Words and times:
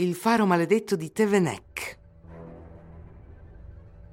Il 0.00 0.14
faro 0.14 0.46
maledetto 0.46 0.94
di 0.94 1.10
Tevenek. 1.10 1.98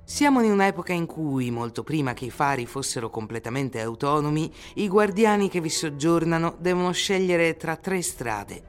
Siamo 0.03 0.41
in 0.41 0.52
un'epoca 0.52 0.93
in 0.93 1.05
cui, 1.05 1.52
molto 1.52 1.84
prima 1.84 2.13
che 2.13 2.26
i 2.26 2.31
fari 2.31 2.66
fossero 2.66 3.12
completamente 3.12 3.80
autonomi, 3.80 4.52
i 4.77 4.88
guardiani 4.88 5.48
che 5.48 5.62
vi 5.62 5.70
soggiornano 5.70 6.55
devono 6.57 6.91
scegliere 6.91 7.55
tra 7.55 7.76
tre 7.76 8.02
strade. 8.02 8.63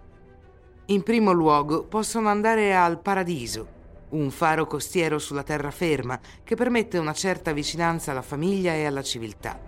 In 0.88 1.02
primo 1.02 1.32
luogo 1.32 1.84
possono 1.84 2.28
andare 2.28 2.76
al 2.76 3.00
Paradiso, 3.00 3.66
un 4.10 4.30
faro 4.30 4.66
costiero 4.66 5.18
sulla 5.18 5.42
terraferma 5.42 6.20
che 6.44 6.54
permette 6.54 6.98
una 6.98 7.14
certa 7.14 7.52
vicinanza 7.52 8.10
alla 8.10 8.20
famiglia 8.20 8.74
e 8.74 8.84
alla 8.84 9.02
civiltà. 9.02 9.58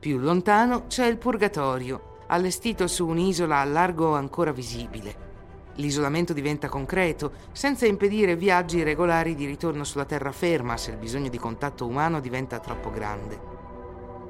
Più 0.00 0.18
lontano 0.18 0.88
c'è 0.88 1.06
il 1.06 1.18
Purgatorio, 1.18 2.24
allestito 2.26 2.88
su 2.88 3.06
un'isola 3.06 3.60
a 3.60 3.64
largo 3.64 4.16
ancora 4.16 4.50
visibile. 4.50 5.30
L'isolamento 5.76 6.34
diventa 6.34 6.68
concreto, 6.68 7.32
senza 7.52 7.86
impedire 7.86 8.36
viaggi 8.36 8.82
regolari 8.82 9.34
di 9.34 9.46
ritorno 9.46 9.84
sulla 9.84 10.04
terraferma 10.04 10.76
se 10.76 10.90
il 10.90 10.98
bisogno 10.98 11.30
di 11.30 11.38
contatto 11.38 11.86
umano 11.86 12.20
diventa 12.20 12.58
troppo 12.58 12.90
grande. 12.90 13.50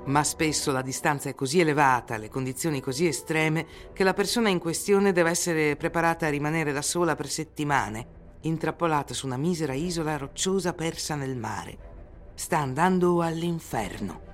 Ma 0.05 0.23
spesso 0.23 0.71
la 0.71 0.83
distanza 0.83 1.29
è 1.29 1.35
così 1.35 1.61
elevata, 1.61 2.17
le 2.17 2.29
condizioni 2.29 2.81
così 2.81 3.07
estreme, 3.07 3.67
che 3.93 4.05
la 4.05 4.15
persona 4.15 4.49
in 4.51 4.59
questione 4.59 5.13
deve 5.13 5.31
essere 5.31 5.77
preparata 5.77 6.27
a 6.27 6.31
rimanere 6.31 6.73
da 6.73 6.83
sola 6.83 7.17
per 7.17 7.29
settimane, 7.29 8.21
intrappolata 8.43 9.15
su 9.15 9.27
una 9.27 9.37
misera 9.37 9.75
isola 9.75 10.17
rocciosa 10.17 10.73
persa 10.75 11.17
nel 11.17 11.37
mare. 11.37 11.91
Sta 12.35 12.59
andando 12.59 13.21
all'inferno. 13.21 14.31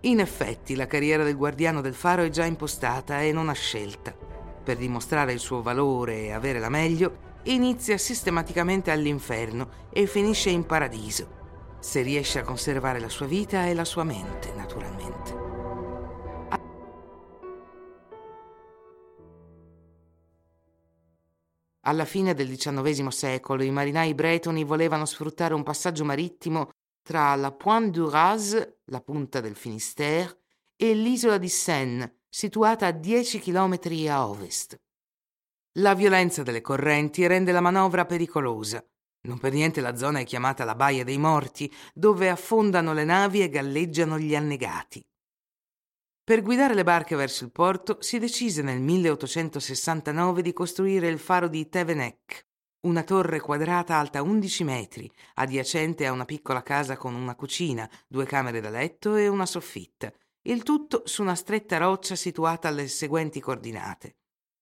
In 0.00 0.20
effetti, 0.20 0.74
la 0.74 0.86
carriera 0.86 1.22
del 1.22 1.36
guardiano 1.36 1.80
del 1.80 1.94
faro 1.94 2.22
è 2.22 2.28
già 2.28 2.44
impostata 2.44 3.20
e 3.20 3.32
non 3.32 3.48
ha 3.48 3.54
scelta 3.54 4.31
per 4.62 4.76
dimostrare 4.76 5.32
il 5.32 5.40
suo 5.40 5.62
valore 5.62 6.24
e 6.24 6.32
avere 6.32 6.58
la 6.58 6.68
meglio, 6.68 7.30
inizia 7.44 7.98
sistematicamente 7.98 8.90
all'inferno 8.90 9.88
e 9.90 10.06
finisce 10.06 10.50
in 10.50 10.64
paradiso, 10.64 11.76
se 11.80 12.02
riesce 12.02 12.38
a 12.38 12.44
conservare 12.44 13.00
la 13.00 13.08
sua 13.08 13.26
vita 13.26 13.66
e 13.66 13.74
la 13.74 13.84
sua 13.84 14.04
mente, 14.04 14.52
naturalmente. 14.54 15.40
Alla 21.84 22.04
fine 22.04 22.32
del 22.34 22.48
XIX 22.48 23.08
secolo 23.08 23.64
i 23.64 23.70
marinai 23.70 24.14
bretoni 24.14 24.62
volevano 24.62 25.04
sfruttare 25.04 25.52
un 25.52 25.64
passaggio 25.64 26.04
marittimo 26.04 26.70
tra 27.02 27.34
la 27.34 27.50
Pointe 27.50 27.98
du 27.98 28.08
Raz, 28.08 28.74
la 28.84 29.00
punta 29.00 29.40
del 29.40 29.56
Finistère, 29.56 30.38
e 30.76 30.94
l'isola 30.94 31.38
di 31.38 31.48
Seine, 31.48 32.21
situata 32.34 32.86
a 32.86 32.92
10 32.92 33.40
km 33.40 33.78
a 34.08 34.26
ovest. 34.26 34.80
La 35.80 35.94
violenza 35.94 36.42
delle 36.42 36.62
correnti 36.62 37.26
rende 37.26 37.52
la 37.52 37.60
manovra 37.60 38.06
pericolosa. 38.06 38.82
Non 39.28 39.38
per 39.38 39.52
niente 39.52 39.82
la 39.82 39.96
zona 39.96 40.20
è 40.20 40.24
chiamata 40.24 40.64
la 40.64 40.74
Baia 40.74 41.04
dei 41.04 41.18
Morti, 41.18 41.70
dove 41.92 42.30
affondano 42.30 42.94
le 42.94 43.04
navi 43.04 43.42
e 43.42 43.50
galleggiano 43.50 44.18
gli 44.18 44.34
annegati. 44.34 45.04
Per 46.24 46.40
guidare 46.40 46.74
le 46.74 46.84
barche 46.84 47.16
verso 47.16 47.44
il 47.44 47.52
porto 47.52 47.98
si 48.00 48.18
decise 48.18 48.62
nel 48.62 48.80
1869 48.80 50.40
di 50.40 50.54
costruire 50.54 51.08
il 51.08 51.18
faro 51.18 51.48
di 51.48 51.68
Tevenek, 51.68 52.46
una 52.86 53.02
torre 53.02 53.40
quadrata 53.40 53.96
alta 53.96 54.22
11 54.22 54.64
metri, 54.64 55.12
adiacente 55.34 56.06
a 56.06 56.12
una 56.12 56.24
piccola 56.24 56.62
casa 56.62 56.96
con 56.96 57.14
una 57.14 57.34
cucina, 57.34 57.88
due 58.08 58.24
camere 58.24 58.60
da 58.60 58.70
letto 58.70 59.16
e 59.16 59.28
una 59.28 59.46
soffitta, 59.46 60.10
il 60.46 60.62
tutto 60.64 61.02
su 61.04 61.22
una 61.22 61.34
stretta 61.34 61.76
roccia 61.76 62.16
situata 62.16 62.68
alle 62.68 62.88
seguenti 62.88 63.40
coordinate. 63.40 64.16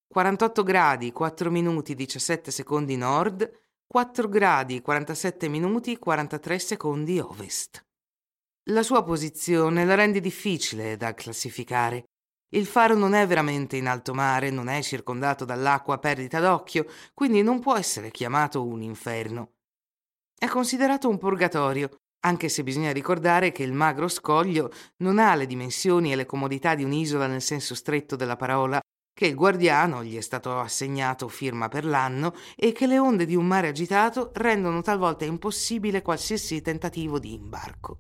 48 0.08 0.62
gradi 0.62 1.12
4 1.12 1.50
minuti 1.50 1.94
17 1.94 2.50
secondi 2.50 2.96
nord, 2.96 3.50
4 3.86 4.28
gradi 4.28 4.82
47 4.82 5.48
minuti 5.48 5.96
43 5.98 6.58
secondi 6.58 7.18
ovest. 7.18 7.84
La 8.70 8.82
sua 8.82 9.02
posizione 9.02 9.84
la 9.84 9.94
rende 9.94 10.20
difficile 10.20 10.96
da 10.96 11.14
classificare. 11.14 12.04
Il 12.52 12.66
faro 12.66 12.94
non 12.94 13.14
è 13.14 13.26
veramente 13.26 13.76
in 13.76 13.86
alto 13.86 14.12
mare, 14.12 14.50
non 14.50 14.68
è 14.68 14.82
circondato 14.82 15.44
dall'acqua 15.44 15.94
a 15.94 15.98
perdita 15.98 16.40
d'occhio, 16.40 16.86
quindi 17.14 17.42
non 17.42 17.60
può 17.60 17.76
essere 17.76 18.10
chiamato 18.10 18.66
un 18.66 18.82
inferno. 18.82 19.54
È 20.36 20.46
considerato 20.46 21.08
un 21.08 21.16
purgatorio, 21.16 22.00
anche 22.20 22.48
se 22.48 22.62
bisogna 22.62 22.92
ricordare 22.92 23.52
che 23.52 23.62
il 23.62 23.72
magro 23.72 24.08
scoglio 24.08 24.70
non 24.98 25.18
ha 25.18 25.34
le 25.34 25.46
dimensioni 25.46 26.12
e 26.12 26.16
le 26.16 26.26
comodità 26.26 26.74
di 26.74 26.84
un'isola 26.84 27.26
nel 27.26 27.42
senso 27.42 27.74
stretto 27.74 28.16
della 28.16 28.36
parola, 28.36 28.80
che 29.12 29.26
il 29.26 29.34
guardiano 29.34 30.04
gli 30.04 30.16
è 30.16 30.20
stato 30.20 30.58
assegnato 30.58 31.28
firma 31.28 31.68
per 31.68 31.84
l'anno 31.84 32.34
e 32.56 32.72
che 32.72 32.86
le 32.86 32.98
onde 32.98 33.26
di 33.26 33.36
un 33.36 33.46
mare 33.46 33.68
agitato 33.68 34.30
rendono 34.34 34.82
talvolta 34.82 35.24
impossibile 35.24 36.02
qualsiasi 36.02 36.60
tentativo 36.60 37.18
di 37.18 37.34
imbarco. 37.34 37.98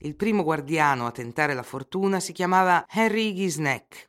Il 0.00 0.14
primo 0.14 0.44
guardiano 0.44 1.06
a 1.06 1.10
tentare 1.10 1.54
la 1.54 1.64
fortuna 1.64 2.20
si 2.20 2.32
chiamava 2.32 2.86
Henry 2.88 3.34
Gisneck 3.34 4.08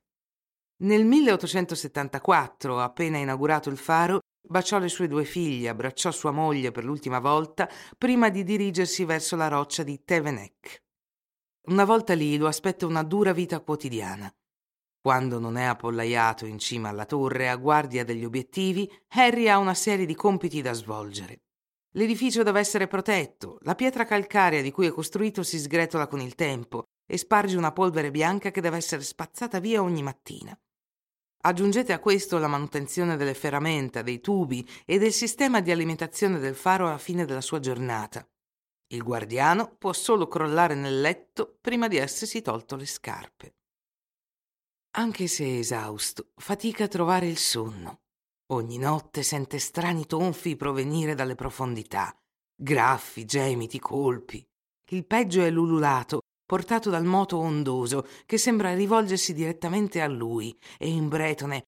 nel 0.82 1.06
1874, 1.06 2.80
appena 2.80 3.18
inaugurato 3.18 3.70
il 3.70 3.78
faro, 3.78 4.20
baciò 4.42 4.80
le 4.80 4.88
sue 4.88 5.08
due 5.08 5.26
figlie, 5.26 5.68
abbracciò 5.68 6.10
sua 6.12 6.32
moglie 6.32 6.72
per 6.72 6.86
l'ultima 6.86 7.20
volta 7.20 7.70
prima 7.98 8.30
di 8.30 8.44
dirigersi 8.46 9.04
verso 9.04 9.36
la 9.36 9.50
roccia 9.50 9.84
di 9.84 10.02
Tevenek. 10.06 10.84
Una 11.68 11.84
volta 11.84 12.14
lì 12.14 12.38
lo 12.38 12.48
aspetta 12.48 12.86
una 12.86 13.04
dura 13.04 13.34
vita 13.34 13.60
quotidiana. 13.60 14.34
Quando 15.02 15.38
non 15.38 15.58
è 15.58 15.66
appollaiato 15.66 16.46
in 16.46 16.60
cima 16.60 16.90
alla 16.90 17.06
torre 17.06 17.50
a 17.50 17.58
guardia 17.58 18.06
degli 18.06 18.24
obiettivi, 18.24 18.90
Harry 19.10 19.50
ha 19.50 19.58
una 19.58 19.74
serie 19.74 20.06
di 20.06 20.16
compiti 20.16 20.62
da 20.62 20.72
svolgere. 20.72 21.42
L'edificio 21.94 22.42
deve 22.44 22.60
essere 22.60 22.88
protetto, 22.88 23.58
la 23.64 23.76
pietra 23.76 24.06
calcarea 24.06 24.62
di 24.62 24.72
cui 24.72 24.88
è 24.88 24.92
costruito 24.92 25.44
si 25.44 25.60
sgretola 25.60 26.08
con 26.08 26.22
il 26.22 26.36
tempo 26.36 26.84
e 27.06 27.18
sparge 27.18 27.58
una 27.58 27.74
polvere 27.74 28.12
bianca 28.12 28.52
che 28.52 28.62
deve 28.62 28.78
essere 28.78 29.02
spazzata 29.02 29.60
via 29.60 29.82
ogni 29.82 30.04
mattina. 30.04 30.58
Aggiungete 31.50 31.94
a 31.94 32.00
questo 32.00 32.38
la 32.38 32.48
manutenzione 32.48 33.18
delle 33.18 33.34
ferramenta, 33.34 34.04
dei 34.04 34.22
tubi 34.22 34.64
e 34.86 35.00
del 35.00 35.12
sistema 35.12 35.62
di 35.62 35.72
alimentazione 35.72 36.38
del 36.38 36.54
faro 36.54 36.86
alla 36.86 37.00
fine 37.00 37.26
della 37.26 37.42
sua 37.42 37.60
giornata. 37.60 38.24
Il 38.94 39.02
guardiano 39.02 39.76
può 39.76 39.92
solo 39.92 40.28
crollare 40.28 40.76
nel 40.76 41.02
letto 41.02 41.58
prima 41.60 41.88
di 41.88 41.98
essersi 41.98 42.44
tolto 42.44 42.76
le 42.76 42.86
scarpe. 42.86 43.56
Anche 44.98 45.26
se 45.26 45.58
esausto, 45.58 46.34
fatica 46.36 46.84
a 46.84 46.88
trovare 46.88 47.26
il 47.26 47.38
sonno. 47.40 48.02
Ogni 48.52 48.78
notte 48.78 49.24
sente 49.24 49.58
strani 49.58 50.06
tonfi 50.06 50.56
provenire 50.56 51.16
dalle 51.16 51.34
profondità, 51.34 52.16
graffi, 52.56 53.26
gemiti, 53.26 53.80
colpi. 53.80 54.48
Il 54.92 55.04
peggio 55.04 55.42
è 55.42 55.50
l'ululato 55.50 56.20
portato 56.50 56.90
dal 56.90 57.06
moto 57.06 57.38
ondoso 57.38 58.08
che 58.26 58.40
sembra 58.40 58.74
rivolgersi 58.74 59.36
direttamente 59.36 60.02
a 60.02 60.08
lui 60.08 60.58
e 60.80 60.90
in 60.90 61.08
bretone 61.08 61.68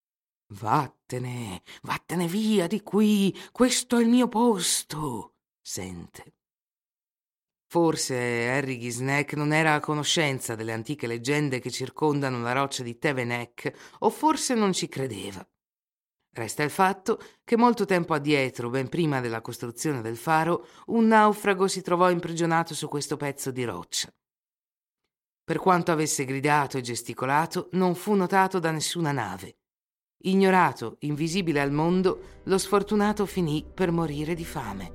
Vattene, 0.53 1.61
vattene 1.83 2.25
via 2.25 2.65
di 2.65 2.81
qui, 2.81 3.33
questo 3.51 3.99
è 3.99 4.01
il 4.01 4.09
mio 4.09 4.27
posto, 4.27 5.35
sente. 5.61 6.33
Forse 7.67 8.49
Harry 8.49 8.79
Gisneck 8.79 9.33
non 9.33 9.53
era 9.53 9.75
a 9.75 9.79
conoscenza 9.79 10.55
delle 10.55 10.73
antiche 10.73 11.05
leggende 11.05 11.59
che 11.59 11.69
circondano 11.69 12.41
la 12.41 12.53
roccia 12.53 12.81
di 12.81 12.97
Tevenek, 12.97 13.95
o 13.99 14.09
forse 14.09 14.55
non 14.55 14.73
ci 14.73 14.89
credeva. 14.89 15.47
Resta 16.33 16.63
il 16.63 16.71
fatto 16.71 17.21
che 17.43 17.55
molto 17.55 17.85
tempo 17.85 18.15
addietro, 18.15 18.71
ben 18.71 18.89
prima 18.89 19.21
della 19.21 19.41
costruzione 19.41 20.01
del 20.01 20.17
faro, 20.17 20.67
un 20.87 21.05
naufrago 21.05 21.67
si 21.67 21.81
trovò 21.81 22.09
imprigionato 22.09 22.73
su 22.73 22.87
questo 22.87 23.15
pezzo 23.15 23.51
di 23.51 23.63
roccia. 23.63 24.11
Per 25.51 25.59
quanto 25.59 25.91
avesse 25.91 26.23
gridato 26.23 26.77
e 26.77 26.81
gesticolato, 26.81 27.67
non 27.73 27.93
fu 27.93 28.13
notato 28.13 28.57
da 28.57 28.71
nessuna 28.71 29.11
nave. 29.11 29.57
Ignorato, 30.19 30.95
invisibile 30.99 31.59
al 31.59 31.73
mondo, 31.73 32.39
lo 32.45 32.57
sfortunato 32.57 33.25
finì 33.25 33.69
per 33.73 33.91
morire 33.91 34.33
di 34.33 34.45
fame. 34.45 34.93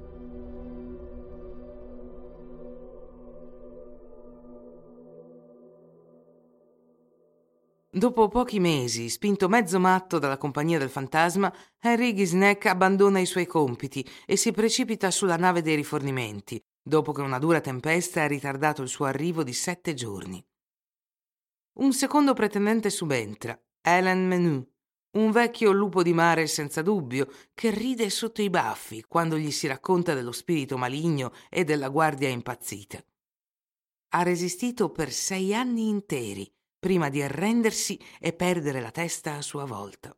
Dopo 7.90 8.28
pochi 8.28 8.58
mesi, 8.58 9.10
spinto 9.10 9.50
mezzo 9.50 9.78
matto 9.78 10.18
dalla 10.18 10.38
compagnia 10.38 10.78
del 10.78 10.88
fantasma, 10.88 11.52
Henry 11.78 12.14
Ghisneck 12.14 12.64
abbandona 12.64 13.18
i 13.18 13.26
suoi 13.26 13.44
compiti 13.44 14.02
e 14.24 14.36
si 14.36 14.52
precipita 14.52 15.10
sulla 15.10 15.36
nave 15.36 15.60
dei 15.60 15.76
rifornimenti, 15.76 16.58
dopo 16.86 17.10
che 17.10 17.20
una 17.20 17.40
dura 17.40 17.60
tempesta 17.60 18.22
ha 18.22 18.26
ritardato 18.28 18.80
il 18.80 18.88
suo 18.88 19.06
arrivo 19.06 19.42
di 19.42 19.52
sette 19.52 19.92
giorni. 19.92 20.44
Un 21.78 21.92
secondo 21.92 22.32
pretendente 22.32 22.90
subentra, 22.90 23.60
Helen 23.82 24.24
Menu, 24.28 24.64
un 25.16 25.30
vecchio 25.32 25.72
lupo 25.72 26.04
di 26.04 26.12
mare 26.12 26.46
senza 26.46 26.82
dubbio, 26.82 27.28
che 27.54 27.70
ride 27.70 28.08
sotto 28.08 28.40
i 28.40 28.50
baffi 28.50 29.02
quando 29.02 29.36
gli 29.36 29.50
si 29.50 29.66
racconta 29.66 30.14
dello 30.14 30.30
spirito 30.30 30.78
maligno 30.78 31.32
e 31.50 31.64
della 31.64 31.88
guardia 31.88 32.28
impazzita. 32.28 33.04
Ha 34.10 34.22
resistito 34.22 34.90
per 34.90 35.10
sei 35.10 35.54
anni 35.54 35.88
interi 35.88 36.48
prima 36.78 37.08
di 37.08 37.20
arrendersi 37.20 37.98
e 38.20 38.32
perdere 38.32 38.80
la 38.80 38.92
testa 38.92 39.34
a 39.34 39.42
sua 39.42 39.64
volta. 39.64 40.16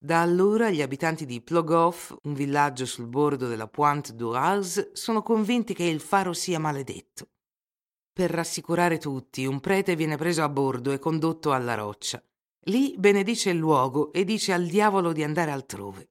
Da 0.00 0.20
allora 0.22 0.70
gli 0.70 0.80
abitanti 0.80 1.26
di 1.26 1.40
Plogoff, 1.40 2.14
un 2.22 2.32
villaggio 2.32 2.86
sul 2.86 3.08
bordo 3.08 3.48
della 3.48 3.66
Pointe 3.66 4.14
du 4.14 4.28
House, 4.28 4.90
sono 4.92 5.24
convinti 5.24 5.74
che 5.74 5.82
il 5.82 5.98
faro 5.98 6.32
sia 6.32 6.60
maledetto. 6.60 7.30
Per 8.12 8.30
rassicurare 8.30 8.98
tutti, 8.98 9.44
un 9.44 9.58
prete 9.58 9.96
viene 9.96 10.16
preso 10.16 10.44
a 10.44 10.48
bordo 10.48 10.92
e 10.92 11.00
condotto 11.00 11.52
alla 11.52 11.74
roccia. 11.74 12.22
Lì 12.66 12.94
benedice 12.96 13.50
il 13.50 13.56
luogo 13.56 14.12
e 14.12 14.22
dice 14.22 14.52
al 14.52 14.66
diavolo 14.66 15.12
di 15.12 15.24
andare 15.24 15.50
altrove. 15.50 16.10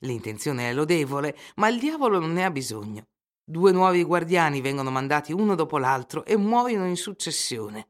L'intenzione 0.00 0.70
è 0.70 0.72
lodevole, 0.72 1.36
ma 1.56 1.68
il 1.68 1.78
diavolo 1.78 2.18
non 2.18 2.32
ne 2.32 2.44
ha 2.44 2.50
bisogno. 2.50 3.06
Due 3.44 3.70
nuovi 3.70 4.02
guardiani 4.02 4.60
vengono 4.60 4.90
mandati 4.90 5.32
uno 5.32 5.54
dopo 5.54 5.78
l'altro 5.78 6.24
e 6.24 6.36
muoiono 6.36 6.86
in 6.86 6.96
successione. 6.96 7.86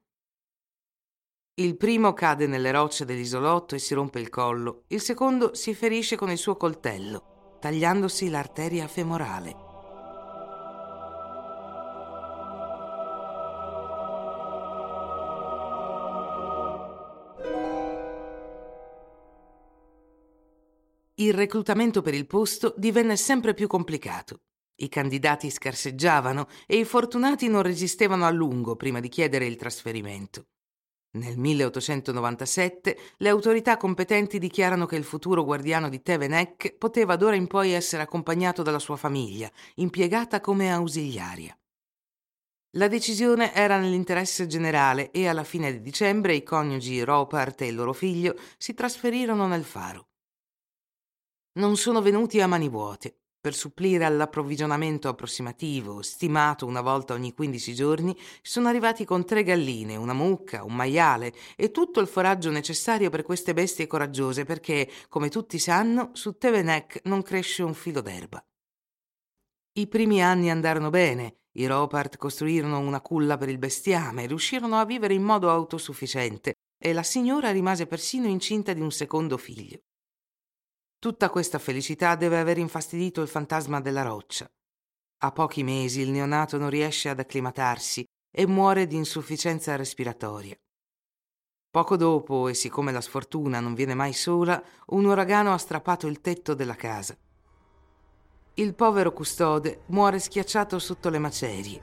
Il 1.60 1.76
primo 1.76 2.12
cade 2.12 2.46
nelle 2.46 2.70
rocce 2.70 3.05
dell'isolotto 3.05 3.75
e 3.75 3.81
si 3.81 3.93
rompe 3.93 4.20
il 4.20 4.28
collo, 4.28 4.84
il 4.88 5.00
secondo 5.00 5.55
si 5.55 5.75
ferisce 5.75 6.14
con 6.14 6.31
il 6.31 6.38
suo 6.38 6.56
coltello, 6.56 7.56
tagliandosi 7.58 8.31
l'arteria 8.31 8.87
femorale. 8.87 9.56
Il 21.14 21.34
reclutamento 21.34 22.02
per 22.02 22.14
il 22.14 22.28
posto 22.28 22.72
divenne 22.76 23.16
sempre 23.16 23.54
più 23.54 23.66
complicato. 23.66 24.43
I 24.76 24.88
candidati 24.88 25.50
scarseggiavano 25.50 26.46
e 26.69 26.76
i 26.76 26.84
fortunati 26.84 27.49
non 27.49 27.62
resistevano 27.62 28.25
a 28.25 28.31
lungo 28.31 28.76
prima 28.76 29.00
di 29.00 29.08
chiedere 29.08 29.46
il 29.46 29.56
trasferimento. 29.56 30.44
Nel 31.10 31.38
1897 31.38 32.99
le 33.16 33.28
autorità 33.31 33.78
competenti 33.78 34.38
dichiarano 34.38 34.84
che 34.84 34.96
il 34.96 35.05
futuro 35.05 35.43
guardiano 35.43 35.88
di 35.88 36.02
Tevenek 36.02 36.75
poteva 36.75 37.16
d'ora 37.16 37.34
in 37.34 37.46
poi 37.46 37.72
essere 37.72 38.02
accompagnato 38.02 38.62
dalla 38.62 38.78
sua 38.78 38.96
famiglia, 38.96 39.50
impiegata 39.76 40.40
come 40.40 40.70
ausiliaria. 40.70 41.58
La 42.72 42.88
decisione 42.88 43.55
era 43.55 43.78
nell'interesse 43.78 44.46
generale 44.46 45.10
e 45.10 45.26
alla 45.26 45.44
fine 45.44 45.72
di 45.72 45.81
dicembre 45.81 46.34
i 46.34 46.43
coniugi 46.43 47.02
Ropart 47.02 47.62
e 47.62 47.69
il 47.69 47.75
loro 47.75 47.94
figlio 47.94 48.37
si 48.58 48.75
trasferirono 48.75 49.46
nel 49.46 49.64
faro. 49.64 50.08
Non 51.52 51.76
sono 51.78 52.02
venuti 52.02 52.43
a 52.43 52.46
mani 52.46 52.69
vuote. 52.69 53.20
Per 53.40 53.55
supplire 53.55 54.05
all'approvvigionamento 54.05 55.08
approssimativo, 55.08 56.02
stimato 56.02 56.67
una 56.67 56.81
volta 56.81 57.14
ogni 57.14 57.32
15 57.32 57.73
giorni, 57.73 58.17
sono 58.43 58.67
arrivati 58.67 59.05
con 59.05 59.25
tre 59.25 59.44
galline, 59.44 59.94
una 59.94 60.12
mucca, 60.12 60.64
un 60.64 60.75
maiale 60.75 61.32
e 61.55 61.70
tutto 61.70 62.00
il 62.00 62.08
foraggio 62.08 62.50
necessario 62.50 63.11
per 63.11 63.23
queste 63.23 63.55
bestie 63.55 63.87
coraggiose 63.87 64.44
perché, 64.44 64.90
come 65.08 65.29
tutti 65.29 65.61
sanno, 65.61 66.11
su 66.14 66.37
Tevenec 66.37 67.02
non 67.05 67.23
cresce 67.23 67.62
un 67.62 67.75
filo 67.75 68.00
d'erba. 68.00 68.44
I 69.75 69.87
primi 69.87 70.20
anni 70.20 70.50
andarono 70.50 70.90
bene, 70.90 71.43
i 71.52 71.67
Ropart 71.67 72.17
costruirono 72.17 72.81
una 72.81 73.00
culla 73.00 73.37
per 73.37 73.50
il 73.50 73.58
bestiame, 73.58 74.26
riuscirono 74.26 74.81
a 74.81 74.85
vivere 74.85 75.14
in 75.14 75.23
modo 75.23 75.49
autosufficiente 75.49 76.55
e 76.76 76.93
la 76.93 77.05
signora 77.05 77.52
rimase 77.52 77.87
persino 77.87 78.26
incinta 78.26 78.73
di 78.73 78.81
un 78.81 78.90
secondo 78.90 79.37
figlio. 79.37 79.79
Tutta 81.00 81.31
questa 81.31 81.61
felicità 81.61 82.17
deve 82.17 82.41
aver 82.41 82.59
infastidito 82.59 83.23
il 83.23 83.29
fantasma 83.29 83.81
della 83.81 84.03
roccia. 84.03 84.50
A 85.19 85.31
pochi 85.31 85.62
mesi 85.62 86.00
il 86.00 86.11
neonato 86.11 86.59
non 86.59 86.71
riesce 86.71 87.09
ad 87.09 87.21
acclimatarsi 87.21 88.05
e 88.29 88.47
muore 88.49 88.89
di 88.89 88.97
insufficienza 88.97 89.77
respiratoria. 89.77 90.56
Poco 91.71 91.97
dopo, 91.97 92.49
e 92.49 92.55
siccome 92.55 92.91
la 92.91 93.00
sfortuna 93.00 93.61
non 93.61 93.75
viene 93.75 93.95
mai 93.95 94.12
sola, 94.12 94.61
un 94.87 95.05
uragano 95.05 95.53
ha 95.53 95.59
strappato 95.59 96.09
il 96.09 96.21
tetto 96.21 96.55
della 96.55 96.75
casa. 96.75 97.17
Il 98.55 98.75
povero 98.75 99.12
custode 99.12 99.83
muore 99.87 100.19
schiacciato 100.19 100.81
sotto 100.81 101.11
le 101.11 101.19
macerie. 101.21 101.83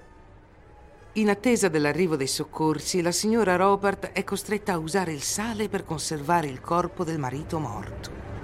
In 1.14 1.30
attesa 1.30 1.70
dell'arrivo 1.70 2.18
dei 2.18 2.28
soccorsi, 2.28 3.02
la 3.02 3.14
signora 3.14 3.56
Robert 3.56 4.08
è 4.08 4.26
costretta 4.26 4.74
a 4.74 4.78
usare 4.78 5.14
il 5.14 5.22
sale 5.22 5.70
per 5.70 5.86
conservare 5.86 6.48
il 6.48 6.60
corpo 6.60 7.06
del 7.06 7.18
marito 7.18 7.60
morto. 7.60 8.35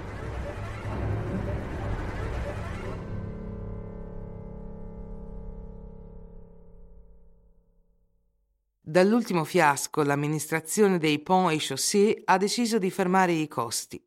Dall'ultimo 8.91 9.45
fiasco 9.45 10.03
l'amministrazione 10.03 10.97
dei 10.97 11.19
Pont 11.19 11.53
et 11.53 11.65
Chaussée 11.65 12.23
ha 12.25 12.37
deciso 12.37 12.77
di 12.77 12.91
fermare 12.91 13.31
i 13.31 13.47
costi. 13.47 14.05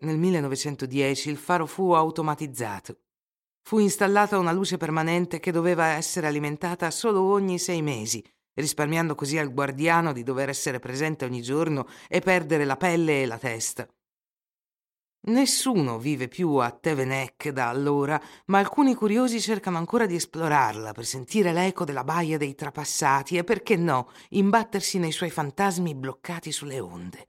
Nel 0.00 0.18
1910 0.18 1.30
il 1.30 1.36
faro 1.36 1.64
fu 1.64 1.92
automatizzato. 1.92 3.02
Fu 3.62 3.78
installata 3.78 4.36
una 4.36 4.50
luce 4.50 4.78
permanente 4.78 5.38
che 5.38 5.52
doveva 5.52 5.90
essere 5.90 6.26
alimentata 6.26 6.90
solo 6.90 7.22
ogni 7.22 7.60
sei 7.60 7.82
mesi, 7.82 8.20
risparmiando 8.54 9.14
così 9.14 9.38
al 9.38 9.52
guardiano 9.52 10.12
di 10.12 10.24
dover 10.24 10.48
essere 10.48 10.80
presente 10.80 11.24
ogni 11.24 11.40
giorno 11.40 11.86
e 12.08 12.18
perdere 12.18 12.64
la 12.64 12.76
pelle 12.76 13.22
e 13.22 13.26
la 13.26 13.38
testa. 13.38 13.86
Nessuno 15.26 15.98
vive 15.98 16.28
più 16.28 16.56
a 16.56 16.70
Tevenek 16.70 17.48
da 17.48 17.70
allora, 17.70 18.20
ma 18.46 18.58
alcuni 18.58 18.94
curiosi 18.94 19.40
cercano 19.40 19.78
ancora 19.78 20.04
di 20.04 20.16
esplorarla 20.16 20.92
per 20.92 21.06
sentire 21.06 21.50
l'eco 21.54 21.84
della 21.84 22.04
baia 22.04 22.36
dei 22.36 22.54
trapassati 22.54 23.38
e, 23.38 23.44
perché 23.44 23.76
no, 23.76 24.10
imbattersi 24.30 24.98
nei 24.98 25.12
suoi 25.12 25.30
fantasmi 25.30 25.94
bloccati 25.94 26.52
sulle 26.52 26.78
onde. 26.78 27.28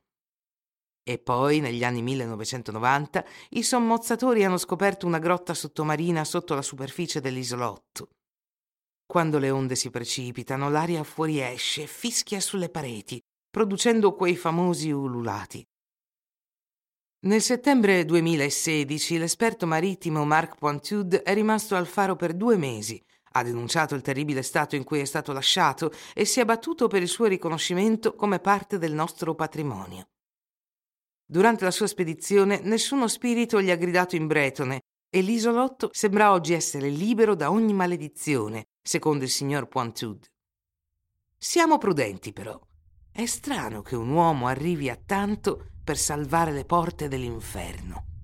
E 1.07 1.19
poi, 1.19 1.61
negli 1.61 1.85
anni 1.85 2.01
1990, 2.01 3.23
i 3.51 3.63
sommozzatori 3.63 4.43
hanno 4.43 4.57
scoperto 4.57 5.05
una 5.05 5.19
grotta 5.19 5.53
sottomarina 5.53 6.25
sotto 6.25 6.53
la 6.53 6.61
superficie 6.61 7.21
dell'isolotto. 7.21 8.09
Quando 9.05 9.39
le 9.39 9.51
onde 9.51 9.75
si 9.75 9.89
precipitano, 9.89 10.69
l'aria 10.69 11.03
fuoriesce 11.05 11.83
e 11.83 11.87
fischia 11.87 12.41
sulle 12.41 12.69
pareti, 12.69 13.21
producendo 13.49 14.15
quei 14.15 14.35
famosi 14.35 14.91
ululati. 14.91 15.65
Nel 17.25 17.41
settembre 17.41 18.05
2016 18.05 19.17
l'esperto 19.17 19.65
marittimo 19.65 20.25
Marc 20.25 20.59
Pointud 20.59 21.23
è 21.23 21.33
rimasto 21.33 21.75
al 21.75 21.87
faro 21.87 22.15
per 22.15 22.35
due 22.35 22.55
mesi, 22.55 23.03
ha 23.31 23.41
denunciato 23.41 23.95
il 23.95 24.03
terribile 24.03 24.43
stato 24.43 24.75
in 24.75 24.83
cui 24.83 24.99
è 24.99 25.05
stato 25.05 25.33
lasciato 25.33 25.91
e 26.13 26.23
si 26.23 26.39
è 26.39 26.45
battuto 26.45 26.85
per 26.85 27.01
il 27.01 27.07
suo 27.07 27.25
riconoscimento 27.25 28.13
come 28.13 28.37
parte 28.37 28.77
del 28.77 28.93
nostro 28.93 29.33
patrimonio. 29.33 30.09
Durante 31.25 31.63
la 31.63 31.71
sua 31.71 31.87
spedizione 31.87 32.59
nessuno 32.61 33.07
spirito 33.07 33.59
gli 33.59 33.71
ha 33.71 33.75
gridato 33.75 34.15
in 34.15 34.27
bretone 34.27 34.81
e 35.09 35.21
l'isolotto 35.21 35.89
sembra 35.93 36.31
oggi 36.31 36.53
essere 36.53 36.89
libero 36.89 37.33
da 37.33 37.49
ogni 37.49 37.73
maledizione, 37.73 38.67
secondo 38.83 39.23
il 39.23 39.31
signor 39.31 39.67
Pointud. 39.67 40.23
Siamo 41.39 41.79
prudenti 41.79 42.31
però. 42.31 42.61
È 43.17 43.25
strano 43.27 43.81
che 43.81 43.95
un 43.95 44.09
uomo 44.09 44.47
arrivi 44.47 44.89
a 44.89 44.99
tanto 45.01 45.67
per 45.81 45.95
salvare 45.95 46.51
le 46.51 46.65
porte 46.65 47.07
dell'inferno. 47.07 48.14